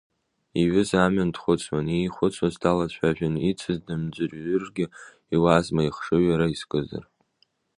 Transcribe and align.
Иҩыза 0.61 0.97
амҩан 1.05 1.29
дхәыцуан, 1.35 1.87
иихәыцуаз 1.89 2.55
далацәажәон, 2.61 3.35
ицыз 3.49 3.77
дымӡырҩыргьы 3.85 4.85
иуазма, 5.35 5.81
ихшыҩ 5.83 6.23
иара 6.27 6.47
изкызар. 6.53 7.03